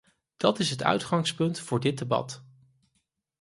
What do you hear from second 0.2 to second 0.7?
Dat is